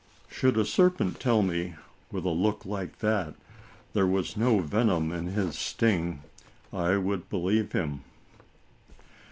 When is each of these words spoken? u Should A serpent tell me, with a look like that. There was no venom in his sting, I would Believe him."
u 0.27 0.33
Should 0.35 0.57
A 0.57 0.65
serpent 0.65 1.19
tell 1.19 1.43
me, 1.43 1.75
with 2.11 2.25
a 2.25 2.29
look 2.31 2.65
like 2.65 2.97
that. 3.01 3.35
There 3.93 4.07
was 4.07 4.35
no 4.35 4.57
venom 4.59 5.11
in 5.11 5.27
his 5.27 5.55
sting, 5.55 6.23
I 6.73 6.97
would 6.97 7.29
Believe 7.29 7.73
him." 7.73 8.03